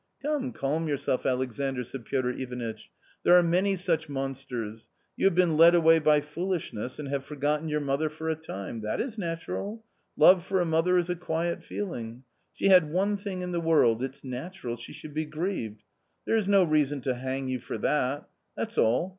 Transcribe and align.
"Come, 0.23 0.51
calm 0.51 0.87
yourself, 0.87 1.27
Alexandr!" 1.27 1.83
said 1.83 2.05
Piotr 2.05 2.31
Ivanitch;" 2.31 2.89
there 3.23 3.37
are 3.37 3.43
many 3.43 3.75
such 3.75 4.09
monsters. 4.09 4.89
You 5.15 5.25
have 5.25 5.35
been 5.35 5.57
led 5.57 5.75
away 5.75 5.99
by 5.99 6.21
foolishness 6.21 6.97
and 6.97 7.07
have 7.09 7.23
forgotten 7.23 7.69
your 7.69 7.81
mother 7.81 8.09
for 8.09 8.27
a 8.27 8.35
time— 8.35 8.81
that 8.81 8.99
is 8.99 9.19
natural; 9.19 9.85
love 10.17 10.43
for 10.43 10.59
a 10.59 10.65
mother 10.65 10.97
is 10.97 11.11
a 11.11 11.15
quiet 11.15 11.61
feeling. 11.61 12.23
She 12.51 12.69
had 12.69 12.89
one 12.91 13.15
thing 13.15 13.43
in 13.43 13.51
the 13.51 13.61
world— 13.61 14.01
it's 14.03 14.23
natural 14.23 14.75
she 14.75 14.91
should 14.91 15.13
be 15.13 15.25
grieved. 15.25 15.83
There 16.25 16.35
is 16.35 16.47
no 16.47 16.63
reason 16.63 17.01
to 17.01 17.13
hang 17.13 17.47
you 17.47 17.59
for 17.59 17.77
that 17.77 18.27
That's 18.57 18.79
all. 18.79 19.09